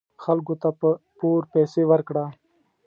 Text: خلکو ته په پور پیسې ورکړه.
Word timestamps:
خلکو 0.23 0.53
ته 0.61 0.69
په 0.79 0.87
پور 1.17 1.41
پیسې 1.53 1.81
ورکړه. 1.91 2.25